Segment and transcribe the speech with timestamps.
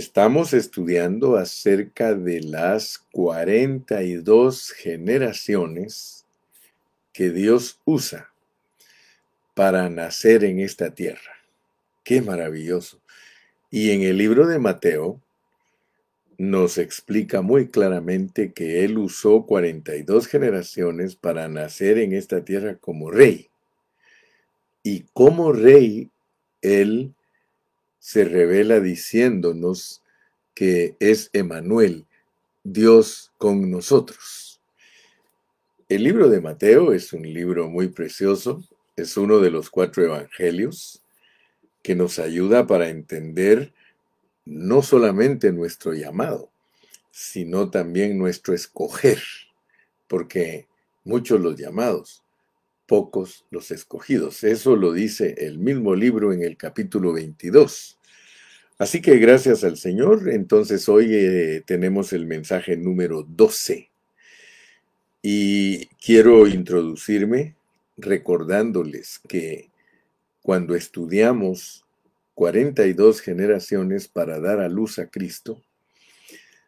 [0.00, 6.24] Estamos estudiando acerca de las 42 generaciones
[7.12, 8.32] que Dios usa
[9.52, 11.32] para nacer en esta tierra.
[12.02, 13.02] Qué maravilloso.
[13.70, 15.20] Y en el libro de Mateo
[16.38, 23.10] nos explica muy claramente que Él usó 42 generaciones para nacer en esta tierra como
[23.10, 23.50] rey.
[24.82, 26.08] Y como rey,
[26.62, 27.12] Él
[28.00, 30.02] se revela diciéndonos
[30.54, 32.06] que es Emanuel,
[32.64, 34.60] Dios con nosotros.
[35.88, 38.64] El libro de Mateo es un libro muy precioso,
[38.96, 41.02] es uno de los cuatro evangelios
[41.82, 43.72] que nos ayuda para entender
[44.44, 46.50] no solamente nuestro llamado,
[47.10, 49.22] sino también nuestro escoger,
[50.08, 50.68] porque
[51.04, 52.22] muchos los llamados,
[52.90, 54.42] pocos los escogidos.
[54.42, 58.00] Eso lo dice el mismo libro en el capítulo 22.
[58.78, 63.92] Así que gracias al Señor, entonces hoy eh, tenemos el mensaje número 12.
[65.22, 67.54] Y quiero introducirme
[67.96, 69.70] recordándoles que
[70.42, 71.86] cuando estudiamos
[72.34, 75.62] 42 generaciones para dar a luz a Cristo,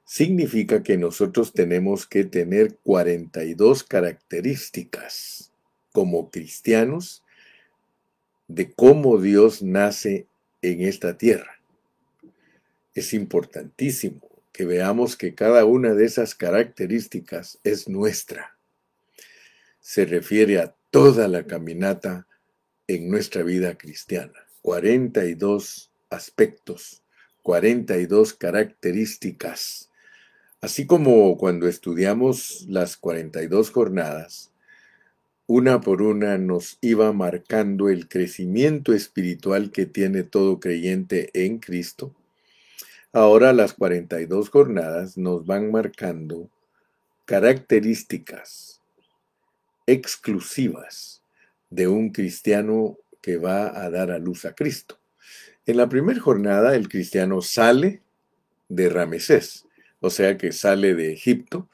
[0.05, 5.52] significa que nosotros tenemos que tener 42 características
[5.93, 7.23] como cristianos
[8.49, 10.27] de cómo Dios nace
[10.63, 11.61] en esta tierra.
[12.95, 14.21] Es importantísimo
[14.53, 18.57] que veamos que cada una de esas características es nuestra.
[19.81, 22.27] Se refiere a toda la caminata
[22.87, 24.47] en nuestra vida cristiana.
[24.61, 27.03] 42 aspectos,
[27.43, 29.91] 42 características.
[30.61, 34.52] Así como cuando estudiamos las 42 jornadas,
[35.47, 42.15] una por una nos iba marcando el crecimiento espiritual que tiene todo creyente en Cristo,
[43.13, 46.49] ahora las 42 jornadas nos van marcando
[47.25, 48.81] características
[49.87, 51.23] exclusivas
[51.71, 54.99] de un cristiano que va a dar a luz a Cristo.
[55.67, 58.03] En la primera jornada el cristiano sale
[58.69, 59.67] de Ramesés,
[60.01, 61.69] o sea que sale de Egipto,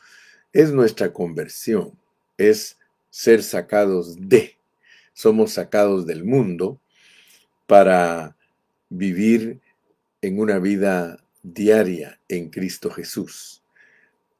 [0.52, 1.92] es nuestra conversión,
[2.36, 2.77] es
[3.18, 4.58] ser sacados de.
[5.12, 6.80] Somos sacados del mundo
[7.66, 8.36] para
[8.88, 9.60] vivir
[10.22, 13.64] en una vida diaria en Cristo Jesús.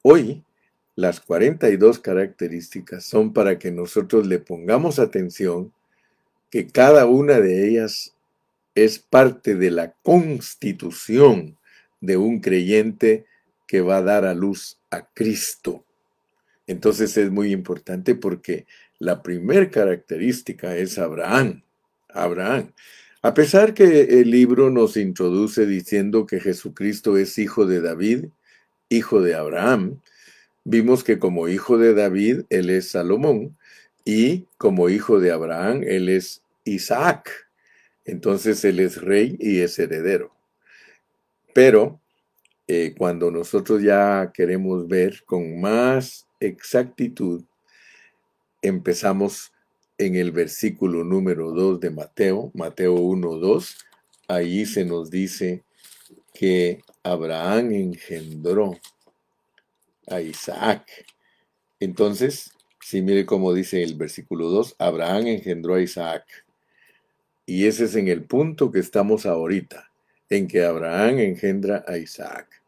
[0.03, 0.45] Hoy,
[0.95, 5.73] las 42 características son para que nosotros le pongamos atención
[6.49, 8.15] que cada una de ellas
[8.77, 11.59] es parte de la constitución
[12.01, 13.27] de un creyente
[13.67, 15.85] que va a dar a luz a Cristo.
[16.69, 18.67] Entonces es muy importante porque
[18.99, 21.63] la primera característica es Abraham.
[22.11, 22.73] Abraham.
[23.23, 28.27] A pesar que el libro nos introduce diciendo que Jesucristo es hijo de David,
[28.91, 30.01] hijo de Abraham,
[30.65, 33.57] vimos que como hijo de David él es Salomón
[34.05, 37.31] y como hijo de Abraham él es Isaac.
[38.05, 40.35] Entonces él es rey y es heredero.
[41.55, 42.01] Pero
[42.67, 47.45] eh, cuando nosotros ya queremos ver con más exactitud,
[48.63, 49.53] empezamos
[49.99, 53.77] en el versículo número 2 de Mateo, Mateo 1, 2,
[54.29, 55.65] ahí se nos dice
[56.33, 58.79] que Abraham engendró
[60.07, 60.87] a Isaac.
[61.81, 66.25] Entonces, si mire cómo dice el versículo 2, Abraham engendró a Isaac.
[67.45, 69.91] Y ese es en el punto que estamos ahorita,
[70.29, 72.63] en que Abraham engendra a Isaac.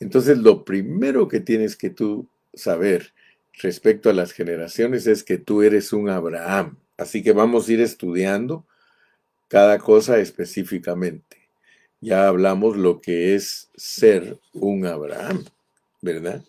[0.00, 3.12] Entonces, lo primero que tienes que tú saber
[3.54, 6.76] respecto a las generaciones es que tú eres un Abraham.
[6.96, 8.66] Así que vamos a ir estudiando
[9.48, 11.48] cada cosa específicamente.
[12.00, 15.44] Ya hablamos lo que es ser un Abraham,
[16.00, 16.44] ¿verdad?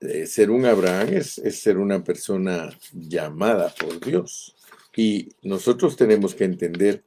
[0.00, 4.56] Eh, ser un Abraham es, es ser una persona llamada por Dios.
[4.96, 7.04] Y nosotros tenemos que entender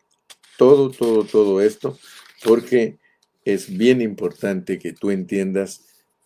[0.58, 1.98] todo, todo, todo esto,
[2.44, 2.98] porque
[3.44, 5.86] es bien importante que tú entiendas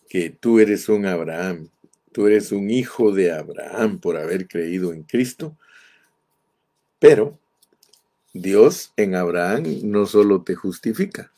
[0.09, 1.69] que tú eres un Abraham,
[2.13, 5.57] tú eres un hijo de Abraham por haber creído en Cristo,
[6.99, 7.37] pero
[8.31, 11.31] Dios en Abraham no solo te justifica,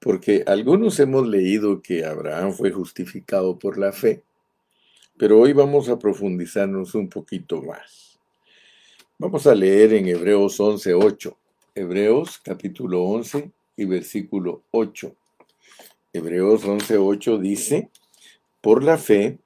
[0.00, 4.22] porque algunos hemos leído que Abraham fue justificado por la fe,
[5.16, 8.18] pero hoy vamos a profundizarnos un poquito más.
[9.18, 11.36] Vamos a leer en Hebreos 11.8,
[11.74, 15.14] Hebreos capítulo 11 y versículo 8.
[16.12, 17.90] Hebreos 11.8 dice,
[18.60, 19.38] por la fe,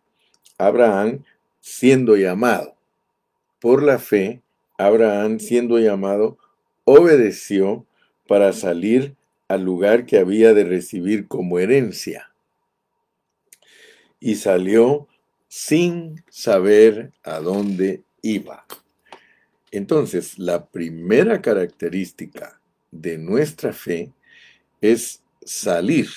[0.59, 1.25] Abraham
[1.61, 2.75] siendo llamado,
[3.61, 4.43] por la fe,
[4.77, 6.39] Abraham siendo llamado,
[6.85, 7.87] obedeció
[8.27, 9.15] para salir
[9.49, 12.31] al lugar que había de recibir como herencia.
[14.21, 15.09] Y salió
[15.49, 18.67] sin saber a dónde iba.
[19.71, 22.61] Entonces, la primera característica
[22.91, 24.13] de nuestra fe
[24.81, 26.09] es salir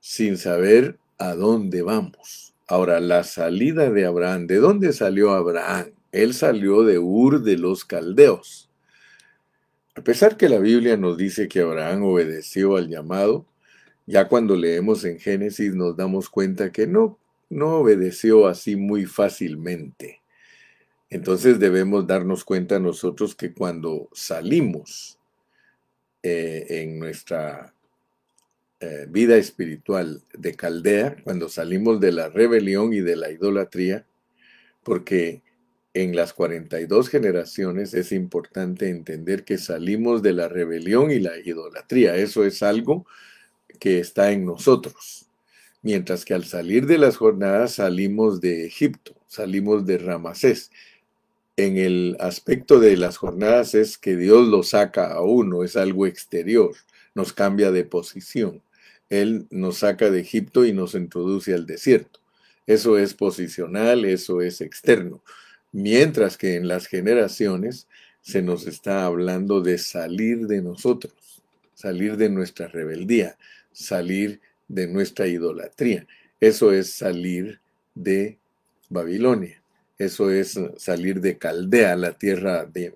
[0.00, 2.54] sin saber a dónde vamos.
[2.66, 5.90] Ahora, la salida de Abraham, ¿de dónde salió Abraham?
[6.12, 8.70] Él salió de Ur de los Caldeos.
[9.94, 13.46] A pesar que la Biblia nos dice que Abraham obedeció al llamado,
[14.06, 17.18] ya cuando leemos en Génesis nos damos cuenta que no,
[17.50, 20.22] no obedeció así muy fácilmente.
[21.10, 25.18] Entonces debemos darnos cuenta nosotros que cuando salimos
[26.22, 27.74] eh, en nuestra
[28.80, 34.06] eh, vida espiritual de Caldea, cuando salimos de la rebelión y de la idolatría,
[34.84, 35.42] porque
[35.94, 42.16] en las 42 generaciones es importante entender que salimos de la rebelión y la idolatría.
[42.16, 43.06] Eso es algo
[43.80, 45.26] que está en nosotros.
[45.82, 50.70] Mientras que al salir de las jornadas salimos de Egipto, salimos de Ramasés.
[51.56, 56.06] En el aspecto de las jornadas es que Dios lo saca a uno, es algo
[56.06, 56.74] exterior,
[57.14, 58.62] nos cambia de posición.
[59.10, 62.20] Él nos saca de Egipto y nos introduce al desierto.
[62.66, 65.22] Eso es posicional, eso es externo.
[65.72, 67.88] Mientras que en las generaciones
[68.20, 71.42] se nos está hablando de salir de nosotros,
[71.74, 73.38] salir de nuestra rebeldía,
[73.72, 76.06] salir de nuestra idolatría.
[76.40, 77.60] Eso es salir
[77.94, 78.38] de
[78.88, 79.62] Babilonia.
[79.98, 82.94] Eso es salir de Caldea, la tierra de,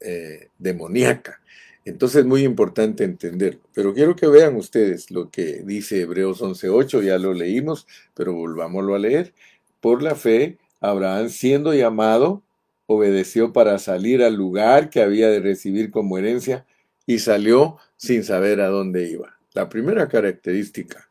[0.00, 1.40] eh, demoníaca.
[1.86, 3.60] Entonces es muy importante entenderlo.
[3.72, 8.96] Pero quiero que vean ustedes lo que dice Hebreos 11.8, ya lo leímos, pero volvámoslo
[8.96, 9.32] a leer.
[9.80, 12.42] Por la fe, Abraham siendo llamado,
[12.86, 16.66] obedeció para salir al lugar que había de recibir como herencia
[17.06, 19.38] y salió sin saber a dónde iba.
[19.54, 21.08] La primera característica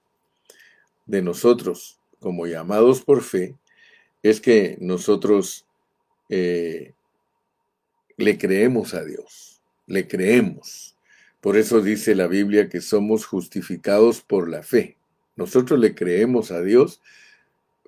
[1.05, 3.55] de nosotros como llamados por fe
[4.23, 5.65] es que nosotros
[6.27, 6.91] eh,
[8.17, 9.54] le creemos a Dios
[9.87, 10.95] le creemos.
[11.41, 14.97] Por eso dice la Biblia que somos justificados por la fe.
[15.35, 17.01] Nosotros le creemos a Dios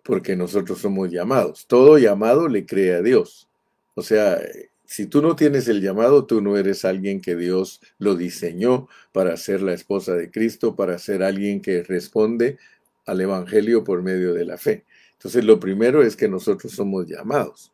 [0.03, 1.65] porque nosotros somos llamados.
[1.67, 3.49] Todo llamado le cree a Dios.
[3.95, 4.39] O sea,
[4.85, 9.35] si tú no tienes el llamado, tú no eres alguien que Dios lo diseñó para
[9.35, 12.57] ser la esposa de Cristo, para ser alguien que responde
[13.05, 14.85] al Evangelio por medio de la fe.
[15.13, 17.73] Entonces, lo primero es que nosotros somos llamados,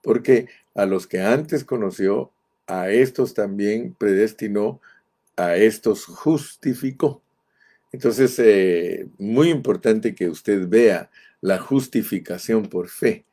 [0.00, 2.30] porque a los que antes conoció,
[2.66, 4.80] a estos también predestinó,
[5.36, 7.22] a estos justificó.
[7.92, 13.24] Entonces, eh, muy importante que usted vea la justificación por fe,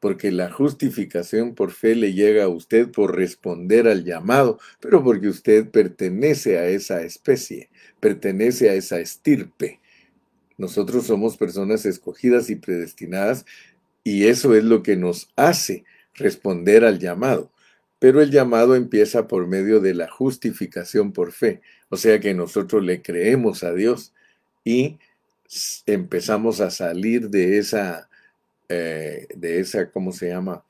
[0.00, 5.28] porque la justificación por fe le llega a usted por responder al llamado, pero porque
[5.28, 7.70] usted pertenece a esa especie,
[8.00, 9.80] pertenece a esa estirpe.
[10.58, 13.46] Nosotros somos personas escogidas y predestinadas
[14.04, 15.84] y eso es lo que nos hace
[16.14, 17.50] responder al llamado.
[17.98, 22.84] Pero el llamado empieza por medio de la justificación por fe, o sea que nosotros
[22.84, 24.12] le creemos a Dios
[24.64, 24.98] y
[25.86, 28.08] empezamos a salir de esa,
[28.68, 30.64] eh, de esa, ¿cómo se llama?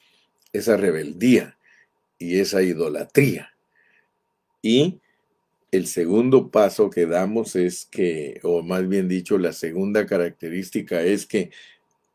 [0.52, 1.58] Esa rebeldía
[2.19, 3.55] y esa idolatría.
[4.62, 5.00] Y
[5.72, 11.27] el segundo paso que damos es que, o más bien dicho, la segunda característica es
[11.27, 11.50] que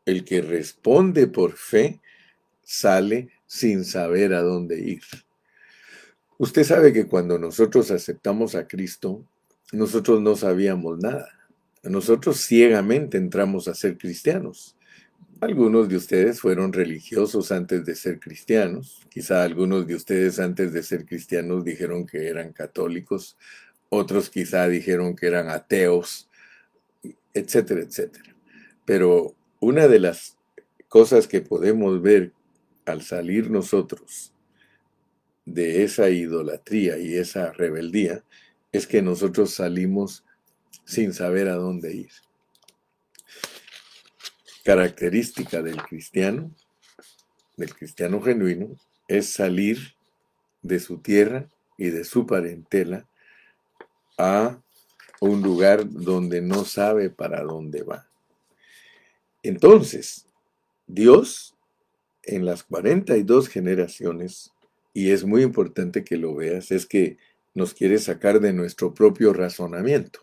[0.04, 2.00] el que responde por fe
[2.62, 5.02] sale sin saber a dónde ir.
[6.38, 9.26] Usted sabe que cuando nosotros aceptamos a Cristo,
[9.72, 11.28] nosotros no sabíamos nada.
[11.82, 14.74] Nosotros ciegamente entramos a ser cristianos.
[15.42, 19.06] Algunos de ustedes fueron religiosos antes de ser cristianos.
[19.10, 23.36] Quizá algunos de ustedes antes de ser cristianos dijeron que eran católicos.
[23.90, 26.30] Otros quizá dijeron que eran ateos,
[27.34, 28.34] etcétera, etcétera.
[28.86, 30.38] Pero una de las
[30.88, 32.32] cosas que podemos ver
[32.84, 34.32] al salir nosotros
[35.44, 38.22] de esa idolatría y esa rebeldía,
[38.70, 40.24] es que nosotros salimos
[40.84, 42.10] sin saber a dónde ir.
[44.64, 46.54] Característica del cristiano,
[47.56, 48.76] del cristiano genuino,
[49.08, 49.94] es salir
[50.62, 53.06] de su tierra y de su parentela
[54.16, 54.60] a
[55.20, 58.08] un lugar donde no sabe para dónde va.
[59.42, 60.26] Entonces,
[60.86, 61.51] Dios
[62.24, 64.52] en las 42 generaciones,
[64.94, 67.18] y es muy importante que lo veas, es que
[67.54, 70.20] nos quiere sacar de nuestro propio razonamiento.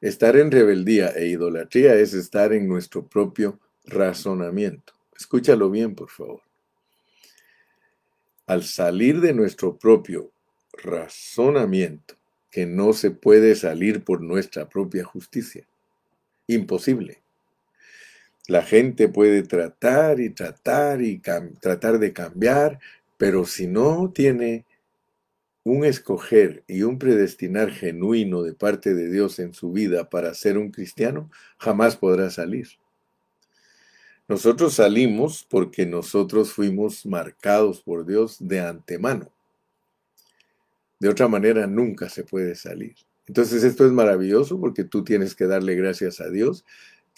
[0.00, 4.94] Estar en rebeldía e idolatría es estar en nuestro propio razonamiento.
[5.16, 6.40] Escúchalo bien, por favor.
[8.46, 10.32] Al salir de nuestro propio
[10.72, 12.14] razonamiento
[12.50, 15.66] que no se puede salir por nuestra propia justicia.
[16.46, 17.18] Imposible.
[18.48, 21.20] La gente puede tratar y tratar y
[21.60, 22.80] tratar de cambiar,
[23.16, 24.64] pero si no tiene
[25.62, 30.58] un escoger y un predestinar genuino de parte de Dios en su vida para ser
[30.58, 32.68] un cristiano, jamás podrá salir.
[34.26, 39.30] Nosotros salimos porque nosotros fuimos marcados por Dios de antemano.
[41.00, 42.94] De otra manera nunca se puede salir.
[43.26, 46.64] Entonces esto es maravilloso porque tú tienes que darle gracias a Dios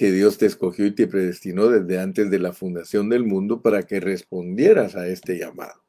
[0.03, 3.85] que Dios te escogió y te predestinó desde antes de la fundación del mundo para
[3.85, 5.81] que respondieras a este llamado.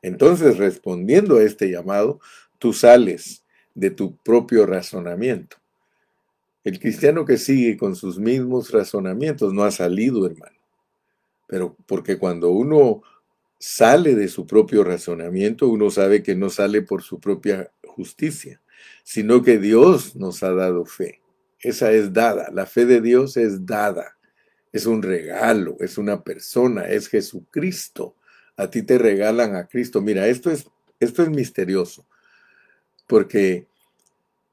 [0.00, 2.18] Entonces, respondiendo a este llamado,
[2.58, 3.44] tú sales
[3.74, 5.58] de tu propio razonamiento.
[6.64, 10.56] El cristiano que sigue con sus mismos razonamientos no ha salido, hermano.
[11.46, 13.02] Pero porque cuando uno
[13.58, 18.62] sale de su propio razonamiento, uno sabe que no sale por su propia justicia,
[19.04, 21.20] sino que Dios nos ha dado fe.
[21.60, 22.50] Esa es dada.
[22.52, 24.16] La fe de Dios es dada.
[24.72, 28.16] Es un regalo, es una persona, es Jesucristo.
[28.56, 30.00] A ti te regalan a Cristo.
[30.00, 30.68] Mira, esto es,
[31.00, 32.06] esto es misterioso,
[33.06, 33.66] porque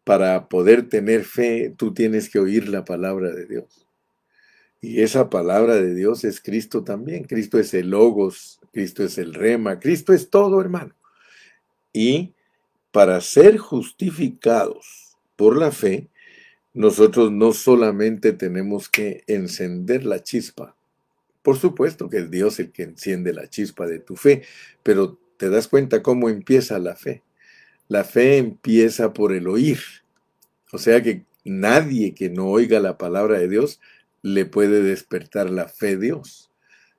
[0.04, 3.86] para poder tener fe, tú tienes que oír la palabra de Dios.
[4.80, 7.24] Y esa palabra de Dios es Cristo también.
[7.24, 10.96] Cristo es el logos, Cristo es el rema, Cristo es todo, hermano.
[11.92, 12.36] Y
[12.92, 16.10] para ser justificados por la fe,
[16.76, 20.76] nosotros no solamente tenemos que encender la chispa,
[21.46, 24.42] por supuesto que es Dios el que enciende la chispa de tu fe,
[24.82, 27.22] pero te das cuenta cómo empieza la fe.
[27.88, 29.78] La fe empieza por el oír.
[30.72, 33.80] O sea que nadie que no oiga la palabra de Dios
[34.24, 36.50] le puede despertar la fe de Dios.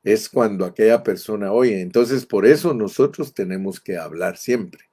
[0.05, 1.81] Es cuando aquella persona oye.
[1.81, 4.85] Entonces por eso nosotros tenemos que hablar siempre.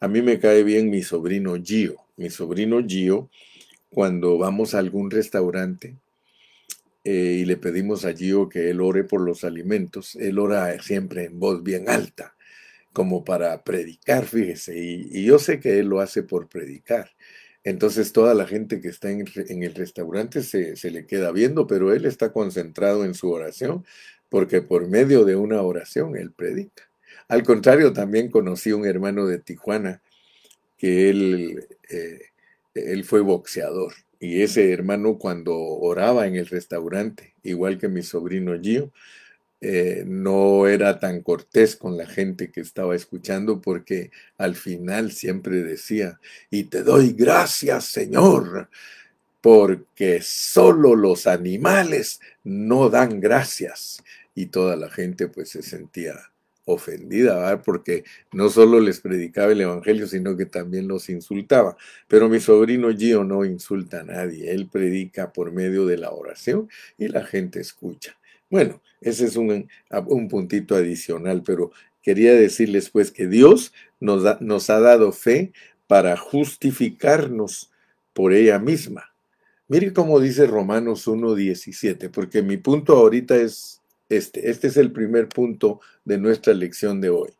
[0.00, 1.96] A mí me cae bien mi sobrino Gio.
[2.16, 3.28] Mi sobrino Gio
[3.90, 5.96] cuando vamos a algún restaurante
[7.04, 11.24] eh, y le pedimos a Gio que él ore por los alimentos, él ora siempre
[11.24, 12.34] en voz bien alta,
[12.92, 17.10] como para predicar, fíjese, y, yo sé que él lo hace por predicar.
[17.64, 21.92] Entonces toda la gente que está en, en el restaurante se, le queda viendo, pero
[21.92, 23.84] él está concentrado en su oración,
[24.28, 26.88] porque por medio de una oración él predica.
[27.28, 30.02] Al contrario, también conocí un hermano de Tijuana
[30.78, 32.20] que él eh,
[32.74, 33.94] él fue boxeador.
[34.20, 38.92] Y ese hermano cuando oraba en el restaurante, igual que mi sobrino Gio,
[39.60, 45.62] eh, no era tan cortés con la gente que estaba escuchando porque al final siempre
[45.62, 46.20] decía,
[46.50, 48.70] y te doy gracias Señor,
[49.40, 54.02] porque solo los animales no dan gracias.
[54.34, 56.14] Y toda la gente pues se sentía
[56.68, 61.76] ofendida, porque no solo les predicaba el Evangelio, sino que también los insultaba.
[62.06, 66.68] Pero mi sobrino Gio no insulta a nadie, él predica por medio de la oración
[66.98, 68.16] y la gente escucha.
[68.50, 69.68] Bueno, ese es un,
[70.06, 71.72] un puntito adicional, pero
[72.02, 75.52] quería decirles pues que Dios nos, nos ha dado fe
[75.86, 77.70] para justificarnos
[78.12, 79.12] por ella misma.
[79.68, 83.77] Mire cómo dice Romanos 1.17, porque mi punto ahorita es
[84.08, 84.50] este.
[84.50, 87.30] Este es el primer punto de nuestra lección de hoy.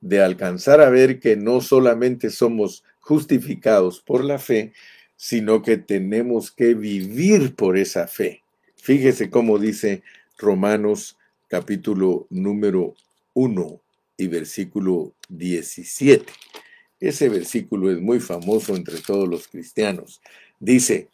[0.00, 4.72] De alcanzar a ver que no solamente somos justificados por la fe,
[5.16, 8.42] sino que tenemos que vivir por esa fe.
[8.76, 10.02] Fíjese cómo dice
[10.38, 11.16] Romanos
[11.48, 12.94] capítulo número
[13.34, 13.80] 1
[14.18, 16.32] y versículo 17.
[17.00, 20.20] Ese versículo es muy famoso entre todos los cristianos.
[20.58, 21.08] Dice,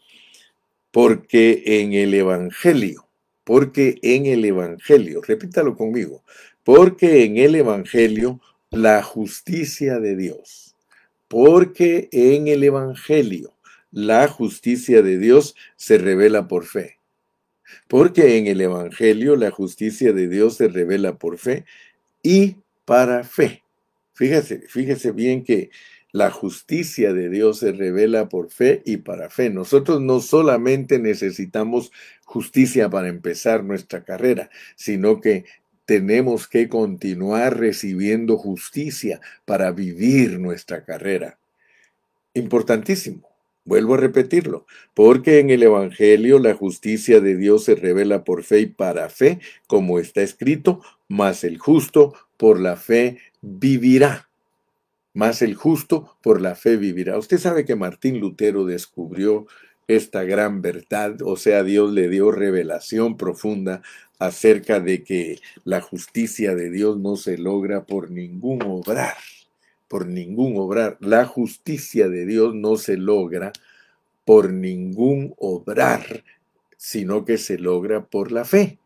[0.90, 3.06] porque en el Evangelio
[3.44, 6.22] porque en el Evangelio, repítalo conmigo,
[6.64, 10.75] porque en el Evangelio la justicia de Dios,
[11.28, 13.52] porque en el Evangelio
[13.90, 16.99] la justicia de Dios se revela por fe.
[17.88, 21.64] Porque en el Evangelio la justicia de Dios se revela por fe
[22.22, 23.62] y para fe.
[24.14, 25.70] Fíjese, fíjese bien que
[26.12, 29.49] la justicia de Dios se revela por fe y para fe.
[29.50, 31.90] Nosotros no solamente necesitamos
[32.25, 35.47] justicia para empezar nuestra carrera, sino que
[35.87, 41.38] tenemos que continuar recibiendo justicia para vivir nuestra carrera.
[42.35, 43.28] Importantísimo.
[43.64, 48.61] Vuelvo a repetirlo, porque en el Evangelio la justicia de Dios se revela por fe
[48.61, 49.38] y para fe,
[49.69, 54.31] como está escrito, mas el justo por la fe vivirá
[55.14, 57.19] más el justo por la fe vivirá.
[57.19, 59.47] Usted sabe que Martín Lutero descubrió
[59.88, 63.83] esta gran verdad, o sea, Dios le dio revelación profunda
[64.19, 69.16] acerca de que la justicia de Dios no se logra por ningún obrar,
[69.88, 70.97] por ningún obrar.
[71.00, 73.52] La justicia de Dios no se logra
[74.25, 76.25] por ningún obrar,
[76.76, 78.78] sino que se logra por la fe,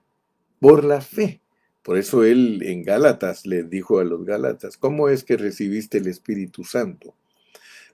[0.61, 1.41] por la fe.
[1.87, 6.09] Por eso él en Gálatas le dijo a los Gálatas, ¿cómo es que recibiste el
[6.09, 7.15] Espíritu Santo?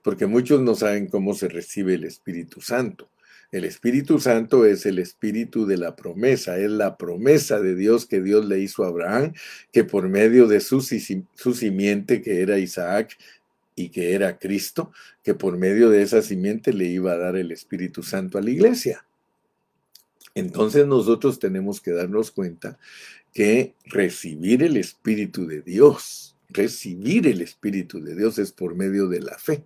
[0.01, 3.07] Porque muchos no saben cómo se recibe el Espíritu Santo.
[3.51, 8.19] El Espíritu Santo es el espíritu de la promesa, es la promesa de Dios que
[8.19, 9.33] Dios le hizo a Abraham,
[9.71, 13.15] que por medio de su, su, simiente, que era Isaac
[13.75, 14.91] y que era Cristo,
[15.23, 18.49] que por medio de esa simiente le iba a dar el Espíritu Santo a la
[18.49, 19.05] iglesia.
[20.33, 22.79] Entonces nosotros tenemos que darnos cuenta
[23.33, 29.21] que recibir el Espíritu de Dios, recibir el Espíritu de Dios es por medio de
[29.21, 29.65] la fe.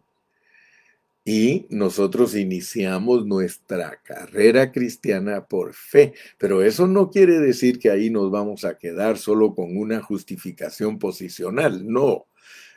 [1.25, 8.09] Y nosotros iniciamos nuestra carrera cristiana por fe, pero eso no quiere decir que ahí
[8.09, 12.27] nos vamos a quedar solo con una justificación posicional, no.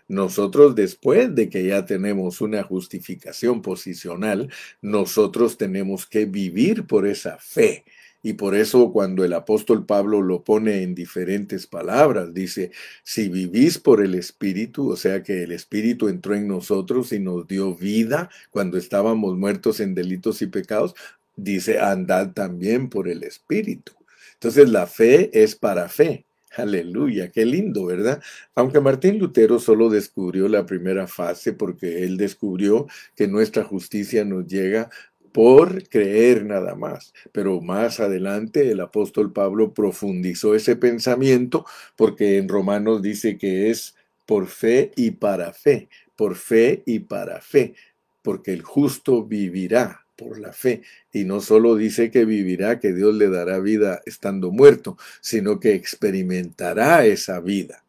[0.08, 7.38] Nosotros después de que ya tenemos una justificación posicional, nosotros tenemos que vivir por esa
[7.38, 7.84] fe.
[8.22, 12.70] Y por eso cuando el apóstol Pablo lo pone en diferentes palabras, dice,
[13.02, 17.46] si vivís por el Espíritu, o sea que el Espíritu entró en nosotros y nos
[17.46, 20.94] dio vida cuando estábamos muertos en delitos y pecados,
[21.36, 23.92] dice, andad también por el Espíritu.
[24.34, 26.24] Entonces la fe es para fe.
[26.56, 28.20] Aleluya, qué lindo, ¿verdad?
[28.56, 34.48] Aunque Martín Lutero solo descubrió la primera fase porque él descubrió que nuestra justicia nos
[34.48, 34.90] llega
[35.32, 37.12] por creer nada más.
[37.32, 41.64] Pero más adelante el apóstol Pablo profundizó ese pensamiento
[41.96, 43.94] porque en Romanos dice que es
[44.26, 47.74] por fe y para fe, por fe y para fe,
[48.22, 50.82] porque el justo vivirá por la fe.
[51.12, 55.74] Y no solo dice que vivirá, que Dios le dará vida estando muerto, sino que
[55.74, 57.82] experimentará esa vida.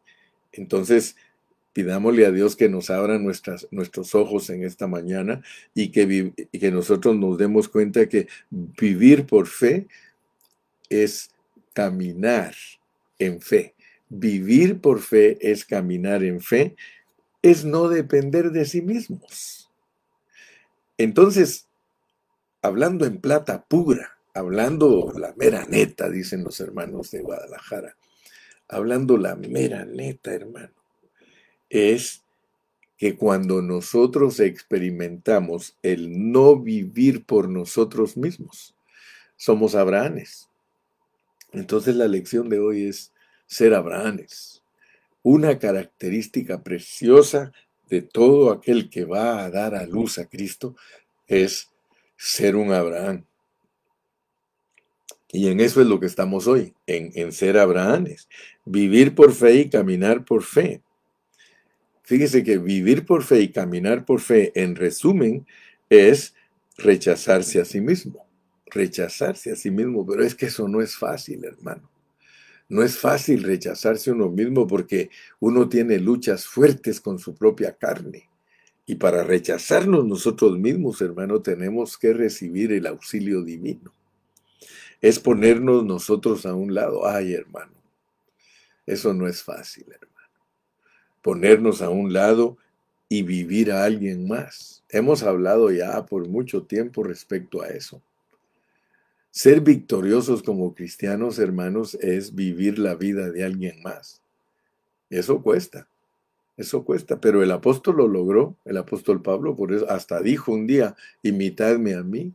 [0.50, 1.16] Entonces,
[1.72, 5.42] Pidámosle a Dios que nos abra nuestros ojos en esta mañana
[5.74, 9.88] y que, y que nosotros nos demos cuenta que vivir por fe
[10.90, 11.30] es
[11.72, 12.54] caminar
[13.18, 13.74] en fe.
[14.10, 16.76] Vivir por fe es caminar en fe,
[17.40, 19.70] es no depender de sí mismos.
[20.98, 21.68] Entonces,
[22.60, 27.96] hablando en plata pura, hablando la mera neta, dicen los hermanos de Guadalajara,
[28.68, 30.81] hablando la mera neta, hermano
[31.72, 32.22] es
[32.98, 38.76] que cuando nosotros experimentamos el no vivir por nosotros mismos,
[39.36, 40.48] somos Abrahanes.
[41.50, 43.12] Entonces la lección de hoy es
[43.46, 44.62] ser Abrahanes.
[45.22, 47.52] Una característica preciosa
[47.88, 50.76] de todo aquel que va a dar a luz a Cristo
[51.26, 51.70] es
[52.16, 53.24] ser un Abraham.
[55.28, 58.28] Y en eso es lo que estamos hoy, en, en ser Abrahanes.
[58.66, 60.82] Vivir por fe y caminar por fe.
[62.02, 65.46] Fíjese que vivir por fe y caminar por fe, en resumen,
[65.88, 66.34] es
[66.76, 68.26] rechazarse a sí mismo.
[68.66, 71.88] Rechazarse a sí mismo, pero es que eso no es fácil, hermano.
[72.68, 75.10] No es fácil rechazarse uno mismo porque
[75.40, 78.28] uno tiene luchas fuertes con su propia carne.
[78.86, 83.94] Y para rechazarnos nosotros mismos, hermano, tenemos que recibir el auxilio divino.
[85.00, 87.06] Es ponernos nosotros a un lado.
[87.06, 87.74] Ay, hermano,
[88.86, 90.11] eso no es fácil, hermano
[91.22, 92.58] ponernos a un lado
[93.08, 94.84] y vivir a alguien más.
[94.88, 98.02] Hemos hablado ya por mucho tiempo respecto a eso.
[99.30, 104.20] Ser victoriosos como cristianos, hermanos, es vivir la vida de alguien más.
[105.08, 105.88] Eso cuesta,
[106.56, 110.66] eso cuesta, pero el apóstol lo logró, el apóstol Pablo, por eso hasta dijo un
[110.66, 112.32] día, imitadme a mí,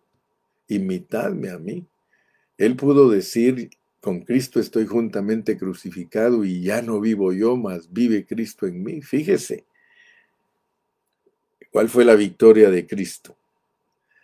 [0.68, 1.86] imitadme a mí.
[2.58, 3.70] Él pudo decir,
[4.02, 9.02] con Cristo estoy juntamente crucificado y ya no vivo yo, mas vive Cristo en mí.
[9.02, 9.66] Fíjese,
[11.72, 13.36] ¿cuál fue la victoria de Cristo?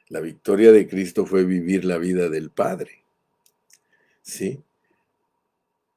[0.09, 3.03] La victoria de Cristo fue vivir la vida del Padre.
[4.21, 4.62] ¿Sí?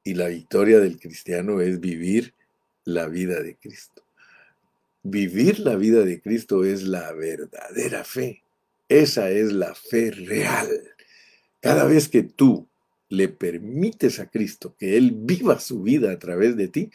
[0.03, 2.33] Y la victoria del cristiano es vivir
[2.83, 4.03] la vida de Cristo.
[5.03, 8.43] Vivir la vida de Cristo es la verdadera fe.
[8.89, 10.95] Esa es la fe real.
[11.61, 12.67] Cada vez que tú
[13.09, 16.91] le permites a Cristo que Él viva su vida a través de ti,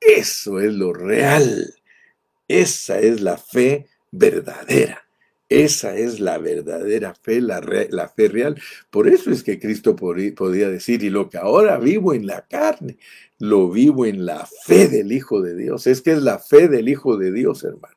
[0.00, 1.74] eso es lo real.
[2.48, 5.06] Esa es la fe verdadera.
[5.48, 7.60] Esa es la verdadera fe, la,
[8.08, 8.60] fe real.
[8.88, 12.98] Por eso es que Cristo podía decir, y lo que ahora vivo en la carne,
[13.38, 15.88] lo vivo en la fe del Hijo de Dios.
[15.88, 17.96] Es que es la fe del Hijo de Dios, hermano.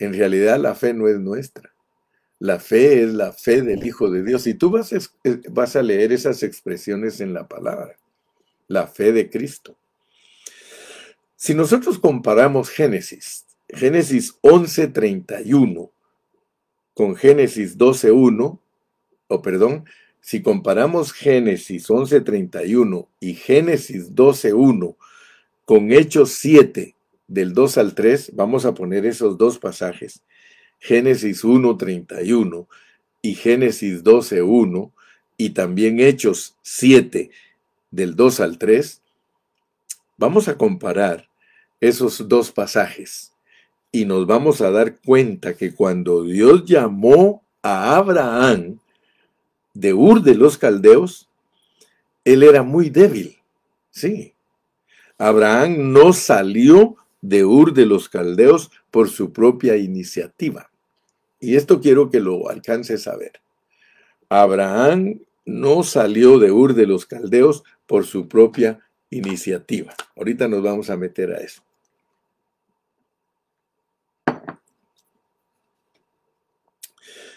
[0.00, 1.72] En realidad la fe no es nuestra.
[2.38, 4.46] La fe es la fe del Hijo de Dios.
[4.46, 7.96] Y tú vas a, eh, vas a leer esas expresiones en la palabra.
[8.68, 9.76] La fe de Cristo.
[11.36, 15.90] Si nosotros comparamos Génesis Génesis 11:31
[16.94, 18.60] con Génesis 12:1,
[19.28, 19.84] o perdón,
[20.20, 24.96] si comparamos Génesis 11:31 y Génesis 12:1
[25.64, 26.94] con Hechos 7
[27.26, 30.22] del 2 al 3, vamos a poner esos dos pasajes,
[30.78, 32.66] Génesis 1:31
[33.22, 34.92] y Génesis 12:1
[35.36, 37.30] y también Hechos 7
[37.90, 39.02] del 2 al 3,
[40.16, 41.28] vamos a comparar
[41.80, 43.32] esos dos pasajes
[43.92, 48.78] y nos vamos a dar cuenta que cuando Dios llamó a Abraham
[49.74, 51.28] de Ur de los Caldeos,
[52.24, 53.38] él era muy débil.
[53.90, 54.34] Sí.
[55.16, 60.70] Abraham no salió de Ur de los Caldeos por su propia iniciativa.
[61.40, 63.40] Y esto quiero que lo alcances a ver.
[64.28, 69.94] Abraham no salió de Ur de los Caldeos por su propia iniciativa.
[70.16, 71.62] Ahorita nos vamos a meter a eso.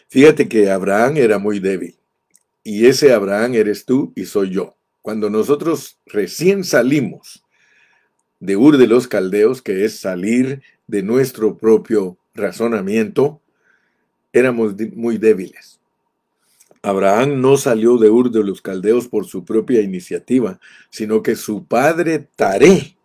[0.10, 1.98] Fíjate que Abraham era muy débil.
[2.64, 4.76] Y ese Abraham eres tú y soy yo.
[5.02, 7.44] Cuando nosotros recién salimos
[8.42, 13.40] de Ur de los Caldeos, que es salir de nuestro propio razonamiento,
[14.34, 15.80] éramos muy débiles.
[16.82, 21.66] Abraham no salió de Ur de los Caldeos por su propia iniciativa, sino que su
[21.66, 22.98] padre Taré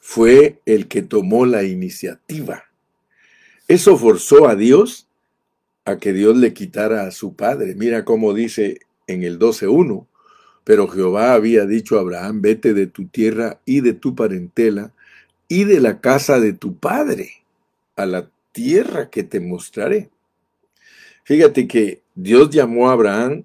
[0.00, 2.64] fue el que tomó la iniciativa.
[3.68, 5.08] Eso forzó a Dios
[5.84, 7.76] a que Dios le quitara a su padre.
[7.76, 10.06] Mira cómo dice en el 12.1,
[10.64, 14.92] pero Jehová había dicho a Abraham, vete de tu tierra y de tu parentela
[15.46, 17.44] y de la casa de tu padre
[17.96, 20.10] a la tierra que te mostraré.
[21.24, 23.44] Fíjate que Dios llamó a Abraham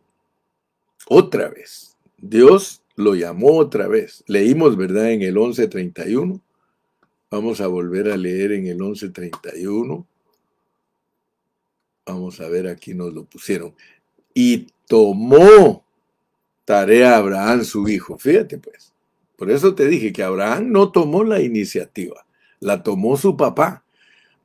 [1.07, 1.97] otra vez.
[2.17, 4.23] Dios lo llamó otra vez.
[4.27, 5.11] Leímos, ¿verdad?
[5.11, 6.39] En el 11.31.
[7.31, 10.05] Vamos a volver a leer en el 11.31.
[12.05, 13.73] Vamos a ver, aquí nos lo pusieron.
[14.33, 15.85] Y tomó
[16.69, 18.19] tarea a Abraham su hijo.
[18.19, 18.93] Fíjate pues.
[19.35, 22.27] Por eso te dije que Abraham no tomó la iniciativa,
[22.59, 23.83] la tomó su papá.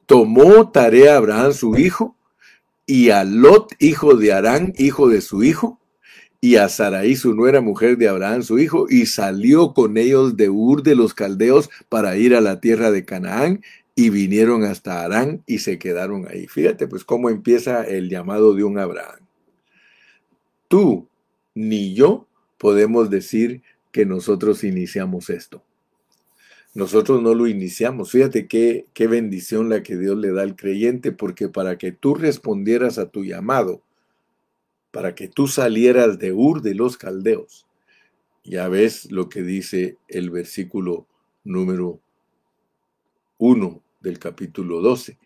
[0.06, 2.16] Tomó tarea a Abraham su hijo
[2.87, 5.78] y a Lot, hijo de Arán, hijo de su hijo,
[6.40, 10.48] y a Saraí, su nuera mujer de Abraham, su hijo, y salió con ellos de
[10.48, 13.62] Ur de los Caldeos para ir a la tierra de Canaán,
[13.94, 16.46] y vinieron hasta Arán y se quedaron ahí.
[16.46, 19.20] Fíjate pues cómo empieza el llamado de un Abraham.
[20.68, 21.08] Tú
[21.54, 22.26] ni yo
[22.58, 23.62] podemos decir
[23.92, 25.62] que nosotros iniciamos esto.
[26.74, 28.10] Nosotros no lo iniciamos.
[28.10, 32.14] Fíjate qué, qué bendición la que Dios le da al creyente, porque para que tú
[32.16, 33.82] respondieras a tu llamado,
[34.90, 37.66] para que tú salieras de Ur de los Caldeos,
[38.42, 41.06] ya ves lo que dice el versículo
[41.44, 42.00] número
[43.38, 45.18] 1 del capítulo 12.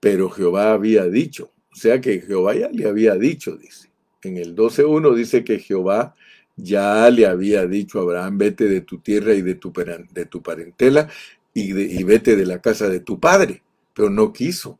[0.00, 3.87] Pero Jehová había dicho, o sea que Jehová ya le había dicho, dice.
[4.22, 6.14] En el 12.1 dice que Jehová
[6.56, 9.72] ya le había dicho a Abraham, vete de tu tierra y de tu,
[10.12, 11.08] de tu parentela
[11.54, 13.62] y, vete de la casa de tu padre,
[13.94, 14.78] pero no quiso.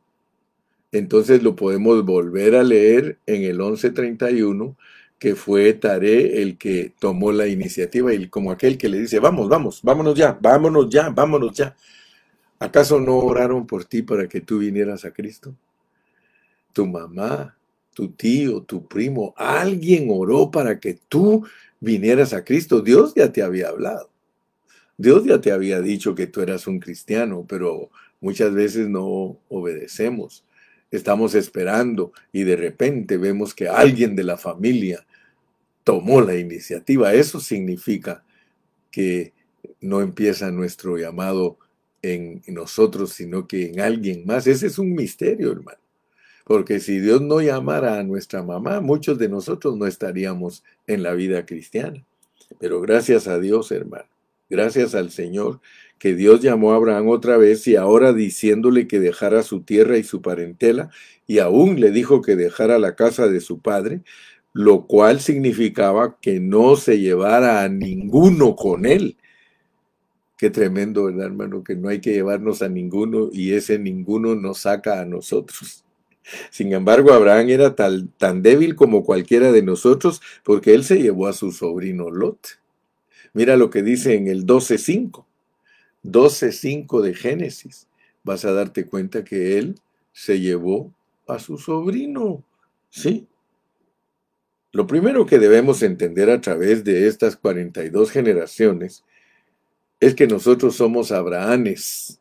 [0.91, 4.75] Entonces lo podemos volver a leer en el 11.31,
[5.19, 9.49] que fue Taré el que tomó la iniciativa y como aquel que le dice, vamos,
[9.49, 11.75] vamos, vámonos ya, vámonos ya, vámonos ya.
[12.59, 15.55] ¿Acaso no oraron por ti para que tú vinieras a Cristo?
[16.73, 17.57] Tu mamá,
[17.93, 21.45] tu tío, tu primo, alguien oró para que tú
[21.79, 22.81] vinieras a Cristo.
[22.81, 24.09] Dios ya te había hablado.
[24.97, 30.43] Dios ya te había dicho que tú eras un cristiano, pero muchas veces no obedecemos.
[30.91, 35.05] Estamos esperando y de repente vemos que alguien de la familia
[35.83, 37.13] tomó la iniciativa.
[37.13, 38.23] Eso significa
[38.91, 39.33] que
[39.81, 41.57] no empieza nuestro llamado
[42.01, 44.47] en nosotros, sino que en alguien más.
[44.47, 45.78] Ese es un misterio, hermano.
[46.49, 51.13] Porque si Dios no llamara a nuestra mamá, muchos de nosotros no estaríamos en la
[51.13, 52.03] vida cristiana.
[52.59, 54.09] Pero gracias a Dios, hermano.
[54.49, 55.61] Gracias al Señor,
[55.99, 60.03] que Dios llamó a Abraham otra vez y ahora diciéndole que dejara su tierra y
[60.03, 60.89] su parentela,
[61.27, 64.01] y aún le dijo que dejara la casa de su padre,
[64.51, 69.17] lo cual significaba que no se llevara a ninguno con él,
[70.35, 71.63] Qué tremendo, ¿verdad, hermano?
[71.63, 75.83] Que no hay que llevarnos a ninguno y ese ninguno nos saca a nosotros.
[76.51, 81.33] Sin embargo, Abraham era tan débil como cualquiera de nosotros porque él se llevó a
[81.33, 82.59] su sobrino Lot.
[83.33, 85.25] Mira lo que dice en el 12.5.
[86.03, 87.87] 12.5 de Génesis.
[88.23, 89.75] Vas a darte cuenta que él
[90.11, 90.93] se llevó
[91.27, 92.43] a su sobrino.
[92.89, 93.27] ¿Sí?
[94.71, 99.03] Lo primero que debemos entender a través de estas 42 generaciones
[99.99, 102.19] es que nosotros somos Abrahames.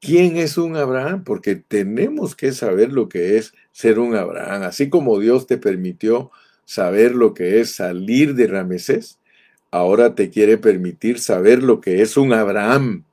[0.00, 1.24] ¿Quién es un Abraham?
[1.24, 4.62] Porque tenemos que saber lo que es ser un Abraham.
[4.62, 6.30] Así como Dios te permitió
[6.64, 9.18] saber lo que es salir de Ramesés,
[9.70, 13.04] ahora te quiere permitir saber lo que es un Abraham.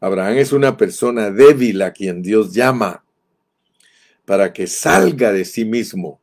[0.00, 3.04] Abraham es una persona débil a quien Dios llama
[4.26, 6.20] para que salga de sí mismo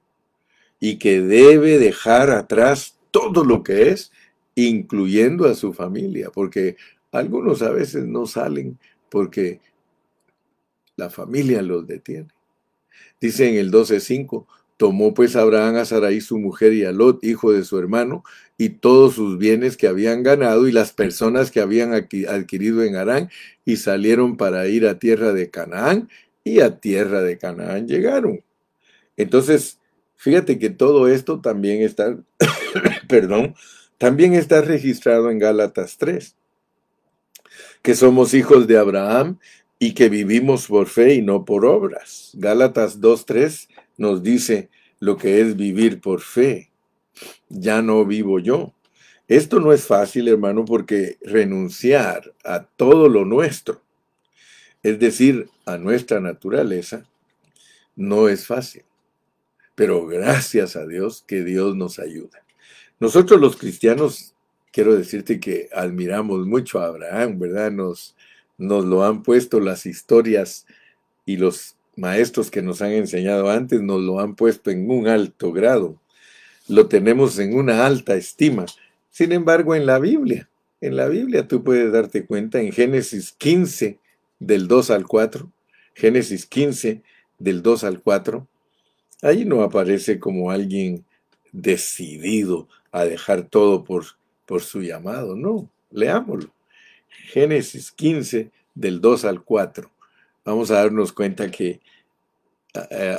[0.79, 4.11] y que debe dejar atrás todo lo que es,
[4.55, 6.75] incluyendo a su familia, porque
[7.11, 8.77] algunos a veces no salen
[9.13, 9.61] porque
[10.95, 12.29] la familia los detiene.
[13.21, 17.53] Dice en el 12.5, tomó pues Abraham a Sarai su mujer y a Lot, hijo
[17.53, 18.23] de su hermano,
[18.57, 23.29] y todos sus bienes que habían ganado y las personas que habían adquirido en Arán,
[23.65, 26.09] y salieron para ir a tierra de Canaán,
[26.43, 28.43] y a tierra de Canaán llegaron.
[29.15, 29.77] Entonces,
[30.15, 32.17] fíjate que todo esto también está,
[33.07, 33.53] perdón,
[33.99, 36.35] también está registrado en Gálatas 3
[37.83, 39.37] que somos hijos de Abraham
[39.77, 42.31] y que vivimos por fe y no por obras.
[42.33, 43.67] Gálatas 2.3
[43.97, 44.69] nos dice
[44.99, 46.71] lo que es vivir por fe.
[47.49, 48.73] Ya no vivo yo.
[49.27, 53.81] Esto no es fácil, hermano, porque renunciar a todo lo nuestro,
[54.81, 57.05] es decir, a nuestra naturaleza,
[57.95, 58.83] no es fácil.
[59.75, 62.45] Pero gracias a Dios que Dios nos ayuda.
[62.99, 64.32] Nosotros los cristianos
[64.73, 67.71] quiero decirte que admiramos mucho a Abraham, ¿verdad?
[67.71, 68.15] Nos,
[68.57, 70.65] nos lo han puesto las historias
[71.25, 75.53] y los maestros que nos han enseñado antes nos lo han puesto en un alto
[75.53, 76.01] grado.
[76.67, 78.65] Lo tenemos en una alta estima.
[79.11, 80.49] Sin embargo, en la Biblia,
[80.81, 83.99] en la Biblia tú puedes darte cuenta en Génesis 15
[84.39, 85.51] del 2 al 4,
[85.93, 87.03] Génesis 15
[87.37, 88.47] del 2 al 4,
[89.21, 91.05] ahí no aparece como alguien
[91.51, 94.05] decidido a dejar todo por
[94.45, 95.35] por su llamado.
[95.35, 96.51] No, leámoslo.
[97.09, 99.89] Génesis 15, del 2 al 4.
[100.45, 101.79] Vamos a darnos cuenta que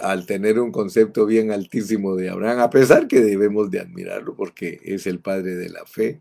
[0.02, 4.80] al tener un concepto bien altísimo de Abraham, a pesar que debemos de admirarlo porque
[4.84, 6.20] es el padre de la fe,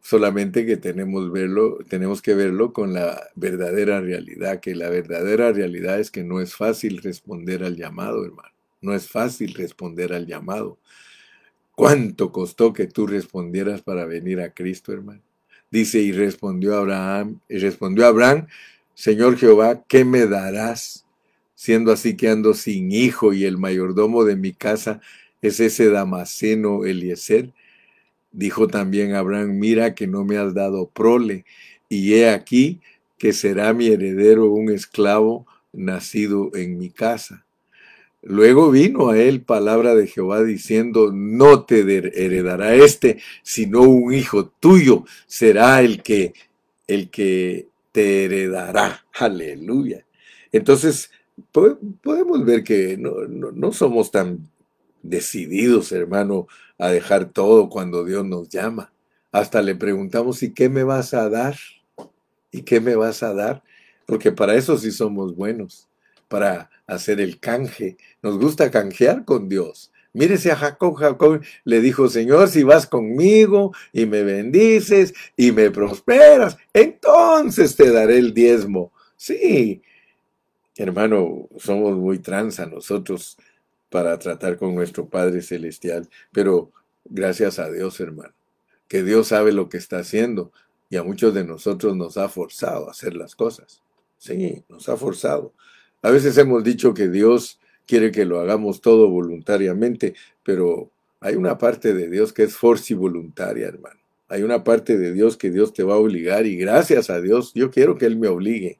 [0.00, 5.98] solamente que tenemos, verlo, tenemos que verlo con la verdadera realidad, que la verdadera realidad
[5.98, 8.54] es que no es fácil responder al llamado, hermano.
[8.80, 10.78] No es fácil responder al llamado.
[11.78, 15.22] ¿Cuánto costó que tú respondieras para venir a Cristo, hermano?
[15.70, 18.48] Dice, y respondió Abraham, y respondió Abraham,
[18.94, 21.06] Señor Jehová, ¿qué me darás?
[21.54, 25.00] Siendo así que ando sin hijo y el mayordomo de mi casa
[25.40, 27.52] es ese Damaseno Eliezer.
[28.32, 31.44] Dijo también Abraham, mira que no me has dado prole,
[31.88, 32.80] y he aquí
[33.18, 37.44] que será mi heredero un esclavo nacido en mi casa.
[38.28, 44.48] Luego vino a él palabra de Jehová diciendo, no te heredará este, sino un hijo
[44.60, 46.34] tuyo será el que,
[46.86, 49.06] el que te heredará.
[49.18, 50.04] Aleluya.
[50.52, 51.10] Entonces,
[51.52, 54.46] podemos ver que no, no somos tan
[55.02, 58.92] decididos, hermano, a dejar todo cuando Dios nos llama.
[59.32, 61.56] Hasta le preguntamos, ¿y qué me vas a dar?
[62.52, 63.62] ¿Y qué me vas a dar?
[64.04, 65.88] Porque para eso sí somos buenos
[66.28, 67.96] para hacer el canje.
[68.22, 69.92] Nos gusta canjear con Dios.
[70.12, 70.96] Mírese a Jacob.
[70.96, 77.92] Jacob le dijo, Señor, si vas conmigo y me bendices y me prosperas, entonces te
[77.92, 78.92] daré el diezmo.
[79.16, 79.82] Sí,
[80.76, 83.36] hermano, somos muy transa nosotros
[83.90, 86.72] para tratar con nuestro Padre Celestial, pero
[87.04, 88.34] gracias a Dios, hermano,
[88.86, 90.52] que Dios sabe lo que está haciendo
[90.90, 93.82] y a muchos de nosotros nos ha forzado a hacer las cosas.
[94.18, 95.52] Sí, nos ha forzado.
[96.02, 101.58] A veces hemos dicho que Dios quiere que lo hagamos todo voluntariamente, pero hay una
[101.58, 102.56] parte de Dios que es
[102.88, 103.98] y voluntaria, hermano.
[104.28, 107.52] Hay una parte de Dios que Dios te va a obligar y gracias a Dios
[107.54, 108.78] yo quiero que Él me obligue.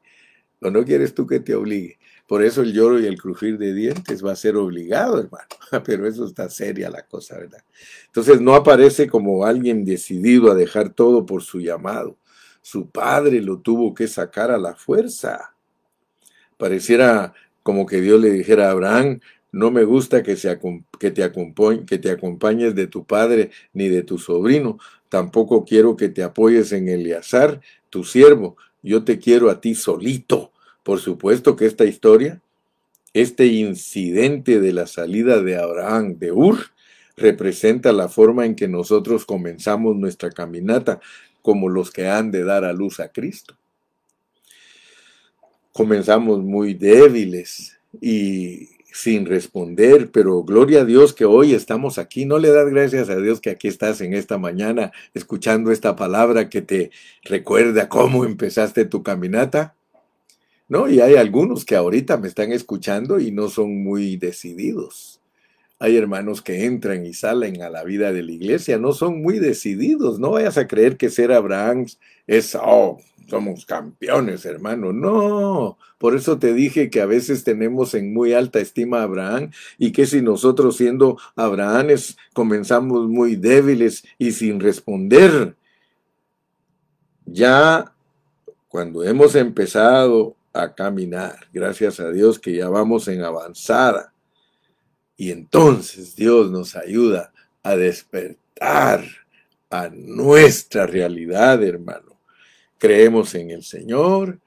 [0.61, 1.99] O no quieres tú que te obligue.
[2.27, 5.47] Por eso el lloro y el crujir de dientes va a ser obligado, hermano.
[5.85, 7.65] Pero eso está seria la cosa, ¿verdad?
[8.07, 12.19] Entonces no aparece como alguien decidido a dejar todo por su llamado.
[12.61, 15.55] Su padre lo tuvo que sacar a la fuerza.
[16.59, 19.21] Pareciera como que Dios le dijera a Abraham,
[19.53, 20.59] no me gusta que, te
[20.99, 21.11] que
[21.99, 26.89] te acompañes de tu padre ni de tu sobrino, tampoco quiero que te apoyes en
[26.89, 30.53] Eleazar, tu siervo, yo te quiero a ti solito.
[30.83, 32.43] Por supuesto que esta historia,
[33.15, 36.59] este incidente de la salida de Abraham de Ur,
[37.17, 41.01] representa la forma en que nosotros comenzamos nuestra caminata
[41.43, 43.57] como los que han de dar a luz a Cristo
[45.79, 52.25] comenzamos muy débiles y sin responder, pero gloria a Dios que hoy estamos aquí.
[52.25, 56.49] ¿No le das gracias a Dios que aquí estás en esta mañana escuchando esta palabra
[56.49, 56.91] que te
[57.23, 59.77] recuerda cómo empezaste tu caminata?
[60.67, 60.89] ¿no?
[60.89, 65.21] Y hay algunos que ahorita me están escuchando y no son muy decididos.
[65.79, 69.39] Hay hermanos que entran y salen a la vida de la iglesia, no son muy
[69.39, 70.19] decididos.
[70.19, 71.87] No vayas a creer que ser Abraham
[72.27, 74.93] es, oh, somos campeones, hermano.
[74.93, 79.51] No, por eso te dije que a veces tenemos en muy alta estima a Abraham
[79.77, 85.57] y que si nosotros siendo Abrahames comenzamos muy débiles y sin responder,
[87.27, 87.93] ya
[88.69, 94.13] cuando hemos empezado a caminar, gracias a Dios que ya vamos en avanzada,
[95.17, 99.05] y entonces Dios nos ayuda a despertar
[99.69, 102.08] a nuestra realidad, hermano.
[102.79, 104.41] Creemos en el Señor,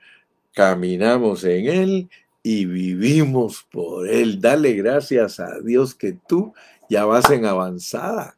[0.53, 2.09] caminamos en Él
[2.43, 4.39] y vivimos por Él.
[4.39, 6.53] Dale gracias a Dios que tú
[6.89, 8.37] ya vas en avanzada.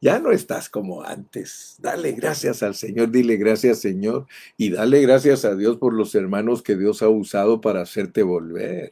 [0.00, 1.76] Ya no estás como antes.
[1.80, 6.62] Dale gracias al Señor, dile gracias Señor y dale gracias a Dios por los hermanos
[6.62, 8.90] que Dios ha usado para hacerte volver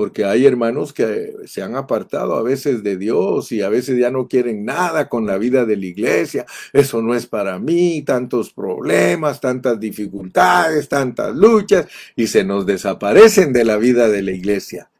[0.00, 4.10] porque hay hermanos que se han apartado a veces de Dios y a veces ya
[4.10, 6.46] no quieren nada con la vida de la iglesia.
[6.72, 11.86] Eso no es para mí, tantos problemas, tantas dificultades, tantas luchas,
[12.16, 14.90] y se nos desaparecen de la vida de la iglesia.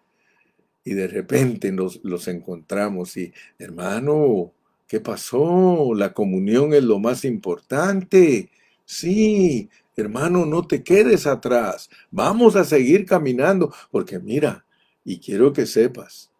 [0.84, 4.52] Y de repente nos los encontramos y, hermano,
[4.86, 5.94] ¿qué pasó?
[5.94, 8.50] La comunión es lo más importante.
[8.84, 11.88] Sí, hermano, no te quedes atrás.
[12.10, 14.66] Vamos a seguir caminando, porque mira,
[15.04, 16.30] y quiero que sepas,